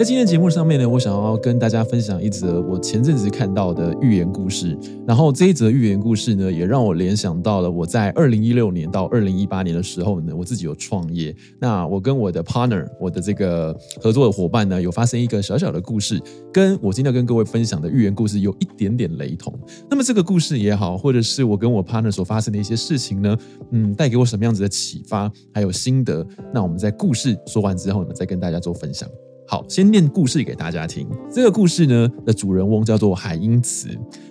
[0.00, 4.74] 在今天节目上面呢，我想要跟大家分享一则我前阵子看到的寓言故事。
[5.06, 11.36] 然后这一则寓言故事呢，也让我联想到了我在二零一六年到二零一八年的时候呢，我自己有创业。
[11.58, 16.18] 那我跟我的 partner，我的这个合作的伙伴呢，有发生一个小小的故事，
[16.50, 19.52] 跟我今天要跟各位分享的寓言故事有一点点雷同。
[19.90, 23.36] 那么这个故事也好，或者是我跟我 partner 所发生的一些事情呢，
[23.72, 26.26] 嗯，带给我什么样子的启发，还有心得？
[26.54, 29.06] 那我们在故事说完之后呢，再跟大家做分享。
[29.50, 31.08] 好，先念故事给大家听。
[31.28, 33.88] 这个故事呢的主人翁叫做海因茨。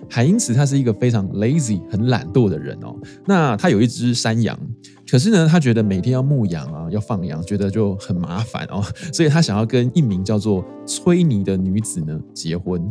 [0.08, 2.96] 海因茨他是一个非常 lazy、很懒惰的人哦。
[3.26, 4.58] 那他有一只山羊，
[5.06, 8.82] 可是呢，他觉得每天要牧羊啊，要放羊，觉得就很麻烦哦。
[9.12, 12.82] 所以他想要跟一名叫做崔妮的女子呢结婚。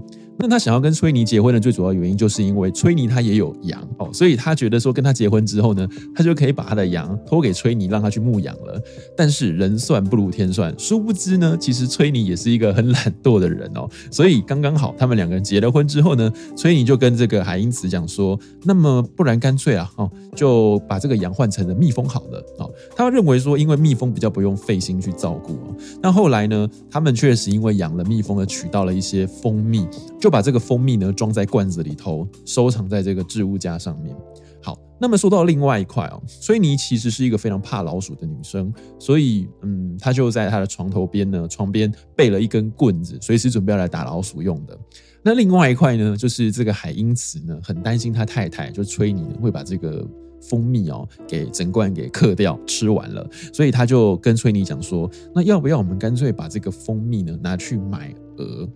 [0.41, 8.81] 那他想要跟崔妮结婚的最主要原因，就是因为崔妮她也有羊哦，所以他觉得说跟他结婚之后呢，他就可以把他的羊托给崔妮，让他去牧羊了。
[9.17, 13.85] 但是人算不如天算，殊不知呢，其实崔妮也是一个很懒惰的人哦。
[14.09, 22.71] 所以刚刚好，他们两个人结了婚之后呢，崔妮就跟这个海因茨讲说，那么不然干脆啊，哦，就把这个羊换成了蜜蜂好了哦。
[22.95, 25.75] 他认为说，因为蜜蜂比较不用费心去照顾哦。
[26.01, 29.85] 那后来呢，他们确实因为养了蜜蜂而取到了一些蜂蜜，
[30.17, 30.28] 就。
[30.29, 34.15] 就把这个蜂蜜呢装在罐子里头，收藏在这个置物架上面。
[34.61, 44.77] 好，那么说到另外一块哦，崔妮其实是一个非常怕老鼠的女生，所以嗯，她就在她的床头边呢，床边备了一根棍子，随时准备要来打老鼠用的。
[45.23, 50.07] 那另外一块呢，就是这个海因茨呢，很担心他太太就崔妮会把这个
[50.39, 58.69] 蜂蜜哦给整罐给嗑掉吃完了，所以他就跟崔妮讲说，那要不要我们干脆把这个蜂蜜呢拿去买鹅？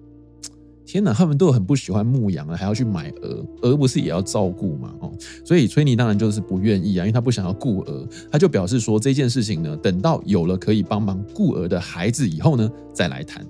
[0.86, 4.94] 天哪，他们都很不喜欢牧羊啊，还要去买鹅，鹅不是也要照顾吗？
[5.00, 5.12] 哦，
[5.46, 13.46] 所以崔尼当然就是不愿意啊，因为他不想要雇鹅，他就表示说这件事情呢，等到有了可以帮忙雇鹅的孩子以后呢，再来谈。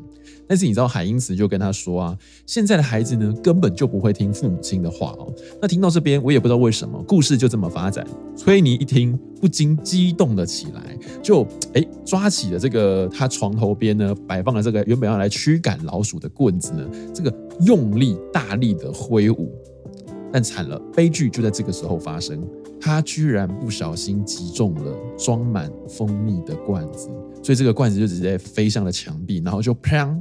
[0.53, 5.33] 但是你知道海因茨就跟他说啊，现在的孩子呢，根本就不会听父母亲的话哦。
[5.59, 8.05] 那听到这边，我也不知道为什么，故事就这么发展。
[8.35, 11.41] 崔妮一听，不禁激动了起来，就
[11.73, 19.51] 哎抓起了这个他床头边呢摆放了这个原本要来驱赶老鼠的棍子呢，这个用力大力的挥舞，
[20.31, 22.47] 但惨了，悲剧就在这个时候发生，
[22.79, 27.09] 他居然不小心击中了装满蜂蜜的罐子。
[27.41, 30.17] 所以这个罐子就直接飞向了墙壁，然后就砰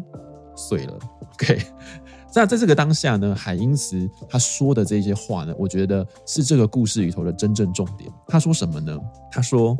[0.69, 0.99] 碎了。
[1.35, 1.59] OK，
[2.35, 8.11] 那在这个当下呢，海因茨他说的这些话呢，我觉得是这个故事里头的真正重点。
[8.29, 8.97] 他说什么呢？
[9.31, 9.77] 他说：“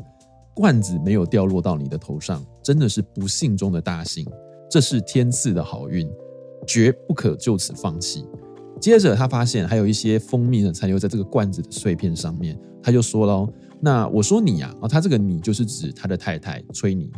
[0.55, 4.27] 罐子没有掉落到你的头上，真的是不幸中的大幸，
[4.71, 6.11] 这是天赐的好运，
[6.67, 8.27] 绝不可就此放弃。”
[8.81, 13.49] 接着他发现还有一些蜂蜜呢残留在这个罐子的碎片上面，他就说喽
[13.81, 17.11] ：“那我说你呀，啊，他这个你就是指他的太太崔妮。”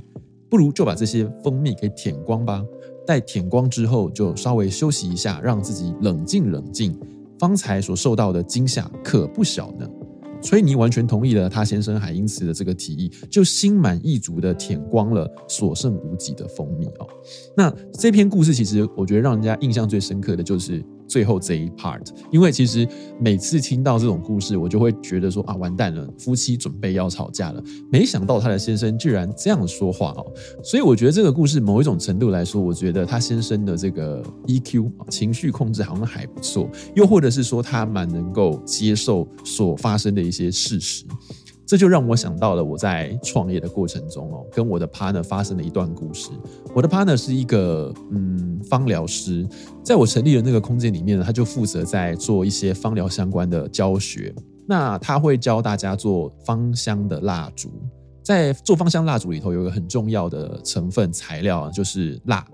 [0.51, 2.63] 不如就把这些蜂蜜给舔光吧。
[3.07, 6.99] 待舔光之后，就稍微休息一下，让自己冷静冷静。
[7.39, 9.89] 方才所受到的惊吓可不小呢。
[10.41, 17.09] 崔妮完全同意了他先生海因茨的这个提议，就心满意足的舔光了所剩无几的蜂蜜哦。
[17.57, 20.85] 那这篇故事其实我觉得让人家印象最深刻的就是。
[21.15, 22.85] 最后这一 part，因为其实
[23.21, 27.63] 每次听到这种故事，我就会觉得说啊，完蛋了，夫妻准备要吵架了。
[27.89, 30.27] 没想到他的先生居然这样说话哦，
[30.61, 41.05] 所以我觉得这个故事某一种程度来说，我觉得他先生的这个 EQ 情绪控制好像还不错，又或者是说他蛮能够接受所发生的一些事实。
[41.67, 46.31] 这就让我想到了我在创业的过程中哦，跟我的 partner 发生的一段故事。
[46.75, 49.47] 我的 partner 是一个嗯芳疗师，
[49.83, 54.35] 在我成立的那个空间里面呢，他就负责在做一些芳疗相关的教学。
[54.67, 57.71] 那他会教大家做芳香的蜡烛，
[58.23, 62.47] 在做芳香蜡烛里头有一个很重要的成分材料就是蜡。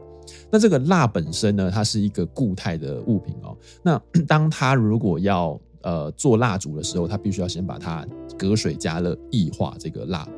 [0.50, 3.56] 那这个蜡本身呢，它是一个固态的物品哦。
[3.82, 8.06] 那 当它如果要呃，做蜡烛的时候，他必须要先把它
[8.38, 10.28] 隔水加热液化这个蜡。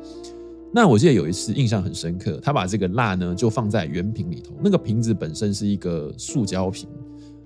[0.71, 6.89] 那我记得有一次印象很深刻，他把这个蜡呢就放在圆瓶里头，那个瓶子本身是一个塑胶瓶，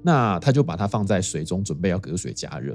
[0.01, 2.73] 那他就把它放在水中，准备要隔水加热，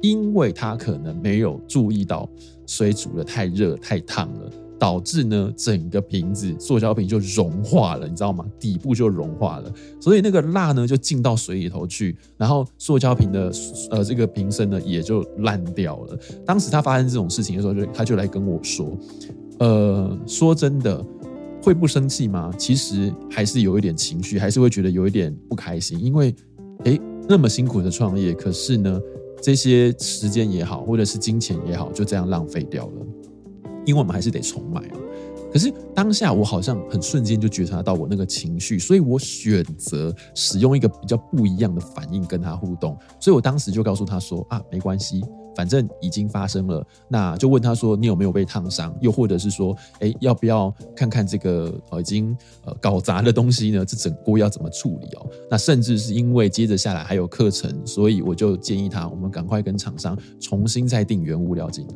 [0.00, 2.28] 因为他可能没有注意到
[2.66, 4.50] 水煮得太热太烫了。
[4.82, 8.44] 导致呢，整个瓶子塑胶瓶就融化了，你知道吗？
[8.58, 13.52] 底部就融化了，所以那个蜡呢就进到水里头去，然后塑胶瓶的
[13.92, 16.18] 呃这个瓶身呢也就烂掉了。
[16.44, 18.98] 当时他发生这种事情的时候，就他就来跟我说，
[19.60, 21.00] 呃，说真的，
[21.62, 22.52] 会不生气吗？
[22.58, 26.34] 其实还是有一点情绪，还是会觉得有一点不开心，因为
[26.82, 29.00] 诶，那么辛苦的创业，可是呢，
[29.40, 33.06] 这些时间也好，或者是金钱也好，就这样浪费掉了，
[33.84, 34.82] 因为我们还是得重买。
[35.52, 42.96] 可是当下我好像很瞬间就觉察到我那个情绪，所以我选择使用一个比较不一样的反应跟他互动。
[43.20, 45.22] 所以我当时就告诉他说：“啊，没关系，
[45.54, 48.96] 反正已经发生了。”那就问他说：“你有没有被烫伤？
[49.02, 52.34] 又或者是说，诶，要不要看看这个呃已经
[52.64, 53.84] 呃搞砸的东西呢？
[53.84, 61.94] 这整锅要怎么处理哦？”那甚至是因为接着下来还有课程，所以我就建议他，我们赶快跟厂商重新再订原物料进来。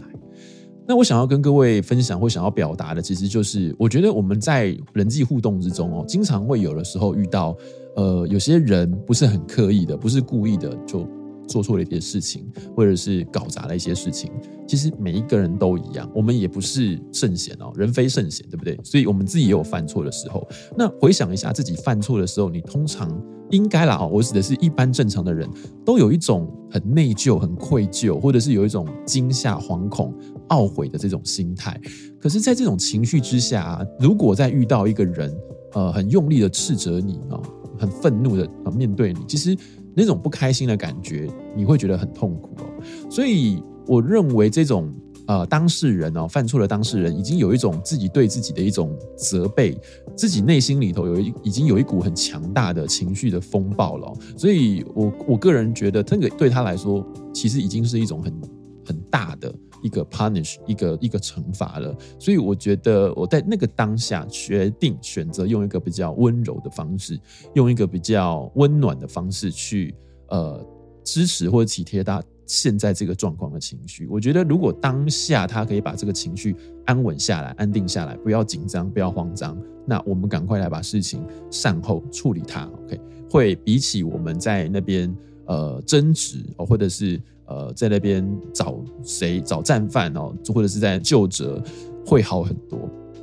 [0.89, 7.57] 那我想要跟各位分享或想要表达的，其实就是我觉得我们在人际互动之中哦，经常会有的时候遇到，
[7.97, 11.05] 呃，有些人不是很刻意的，不是故意的，就
[11.49, 12.47] 做错了一些事情，
[12.77, 14.31] 或者是搞砸了一些事情。
[14.67, 18.79] 其实每一个人都一样，我们也不是圣贤哦，人非圣贤，对不对？
[18.85, 20.47] 所以我们自己也有犯错的时候。
[20.77, 23.11] 那回想一下自己犯错的时候，你通常。
[23.51, 25.49] 应该啦哦，我指的是一般正常的人
[25.85, 30.13] 都有一种很内疚、很愧疚，或者是有一种惊吓、惶恐、
[30.49, 31.81] 懊悔的这种心态。
[32.21, 35.37] 可是，在这种情绪之下，如果再遇到一个人，
[35.73, 37.41] 呃，很用力的斥责你啊，
[37.79, 39.57] 很愤怒的面对你，其实
[39.95, 42.65] 那种不开心的感觉，你会觉得很痛苦哦。
[43.11, 44.93] 所以，我认为这种。
[45.29, 49.77] 呃，当事人哦，犯错的当事人已经有一种自己对自己的一种责备，
[50.15, 54.13] 自己内心里头有一已经有一股很强大的情绪的风暴了。
[54.37, 57.05] 所以我我个人觉得，这个对他来说，
[57.35, 58.33] 其实已经是一种很
[58.85, 59.53] 很大的
[59.87, 61.97] 一个 punish，一个一个惩罚了。
[62.19, 67.19] 所以我觉得我在那个当下决定选择用一个比较温柔的方式，
[67.55, 69.95] 用一个比较温暖的方式去
[70.29, 70.65] 呃
[71.05, 72.23] 支持或者体贴他。
[72.49, 76.55] 现在这个状况的情绪，我觉得如果当下他可以把这个情绪
[76.85, 82.63] 安稳下来、安定下来，不要紧张、不要慌张，那我们赶快来把事情善后处理它。
[82.85, 85.13] OK，会比起我们在那边
[85.47, 91.63] 呃争执哦，或者是呃在那边找谁找战犯哦，或者是在就责，
[92.05, 92.79] 会好很多。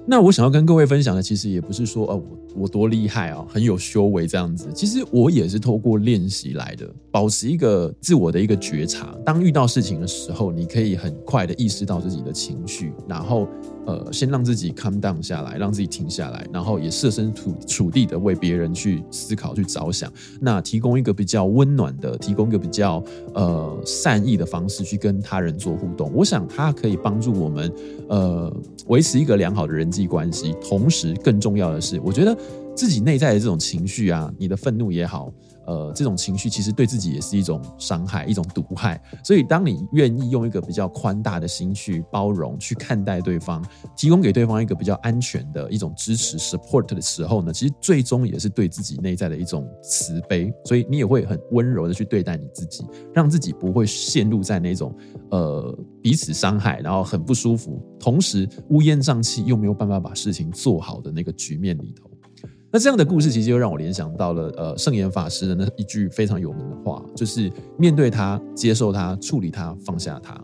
[0.05, 4.67] 那我想要跟各位分享的，其实也不是说，呃，我我多厉害啊，很有修为这样子。
[4.73, 9.15] 其实我也是透过练习来的，保持一个自我的一个觉察。
[9.25, 13.47] 当遇到事情的时候，你可以很快的意识到自己的情绪，然后。
[13.85, 20.09] 呃，先让自己 calm down 下来，让自己停下来，然后也设身处处地的为别人去思考、去着想，
[20.39, 23.03] 那提供一个比较温暖的、提供一个比较
[23.33, 26.09] 呃善意的方式去跟他人做互动。
[26.13, 27.69] 我想它可以帮助我们
[28.07, 28.55] 呃
[28.87, 32.33] 维持一个良好的人际关系，同时更重要的是，我觉得
[32.75, 35.31] 自己内在的这种情绪啊，你的愤怒也好。
[35.65, 39.01] 呃，这种情绪其实对自己也是一种伤害，一种毒害。
[39.23, 43.63] 所以，当你愿意用一个比较宽大的心去包容、去看待对方，
[43.95, 50.53] 提供给对方一个比较安全的一种支持 （support） 的时候呢，其实最终也是对自己内在的一种慈悲。
[50.65, 52.83] 所以，你也会很温柔的去对待你自己，
[53.13, 54.93] 让自己不会陷入在那种
[55.31, 62.09] 呃彼此伤害，然后很不舒服，同时乌烟瘴气又没有办法把事情做好的那个局面里头。
[62.73, 70.43] 那这样的故事其实又让我联想到了，呃，圣严法师的那一句非常有名的话，就是面对他、接受他、处理他、放下他。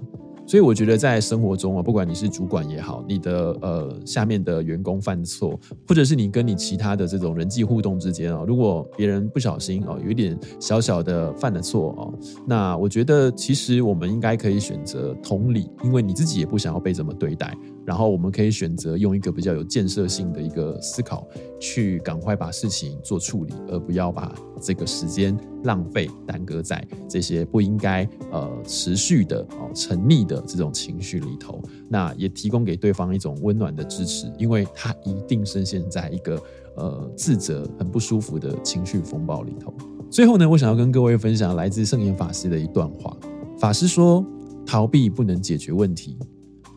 [0.50, 12.12] 所以我觉得在生活中啊，不管你是主管也好，你的呃下面的员工犯错，或者是你跟你其他的这种人际互动之间啊，如果别人不小心哦，有一点小小的犯了错哦，
[12.48, 17.56] 那我觉得其实我们应该可以选择同理，因为你自己也不想要被这么对待。
[17.86, 21.28] 然后我们可以选择用一个比较有建设性的一个思考，
[21.60, 30.44] 去赶快把事情做处理，而不要把这个时间浪费耽搁在这些不应该呃持续的哦沉溺的。
[30.50, 36.42] 这种情绪里头，那也提供给对方一种温暖的支持，因为他一定深陷在一个
[36.76, 39.72] 呃自责、很不舒服的情绪风暴里头。
[40.10, 43.16] 最后呢，我想要跟各位分享来自圣严法师的一段话。
[43.60, 44.26] 法师说
[44.66, 46.18] ：“逃避不能解决问题，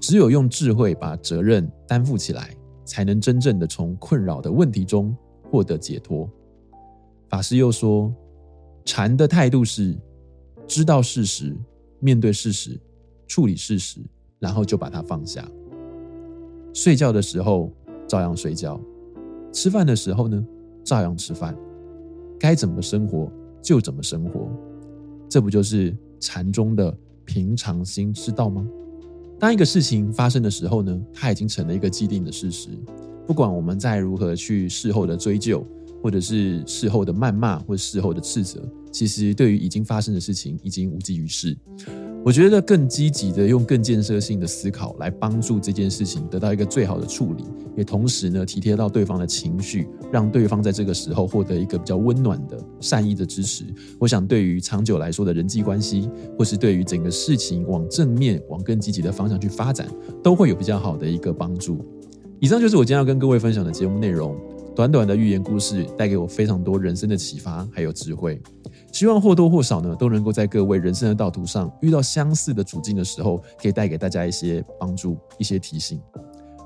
[0.00, 5.16] 只有用智慧把责任担负起来，才能真正的从困扰的问题中
[5.50, 6.28] 获得解脱。”
[7.30, 8.12] 法师又说
[8.84, 9.96] ：“禅的态度是
[10.66, 11.56] 知道事实，
[12.00, 12.78] 面对事实。”
[13.28, 13.98] 处理事实，
[14.38, 15.48] 然后就把它放下。
[16.74, 17.72] 睡觉的时候
[18.06, 18.78] 照样睡觉，
[19.50, 20.46] 吃饭的时候呢，
[20.84, 21.56] 照样吃饭。
[22.38, 24.50] 该怎么生活就怎么生活，
[25.30, 28.68] 这不就是禅中的平常心之道吗？
[29.38, 32.68] 当一个事情发生的时候呢，它已经成了一个既定的事实。
[33.26, 35.66] 不管我们再如何去事后的追究，
[36.02, 41.56] 或者是事后的谩骂，或者事后的斥责，其实对于已经发生的事情，已经无济于事。
[42.24, 47.42] 我觉得更积极的用更建设性的思考来帮助这件事情得到一个最好的处理，
[47.76, 53.64] 也同时呢体贴到对方的情绪，让对方在这个时候获得一个比较温暖的善意的支持。
[53.98, 59.88] 我想对于长久来说的人际关系，或是对于整个事情往正面、往更积极的方向去发展，
[60.22, 61.84] 都会有比较好的一个帮助。
[62.38, 64.36] 以上就是我今天要跟各位分享的节目内容。
[64.74, 68.40] 短短的寓言故事带给我非常多人生的启发，还有智慧。
[68.90, 76.00] 希望或多或少呢，都能够在各位人生的道途上遇到相似的处境的时候，可以带给大家一些帮助、一些提醒。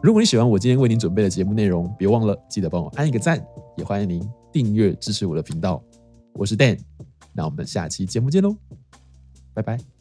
[0.02, 3.44] 如果你喜欢我今天为您准备的节目内容，别忘了记得帮我按一个赞，
[3.76, 5.82] 也欢迎您订阅支持我的频道。
[6.34, 6.78] 我是 Dan，
[7.32, 8.56] 那我们下期节目见喽，
[9.54, 9.95] 拜拜。